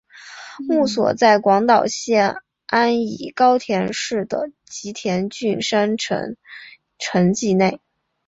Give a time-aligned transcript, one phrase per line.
[0.67, 6.37] 墓所在广岛县安艺高田市的吉田郡山城
[6.97, 7.79] 城迹内。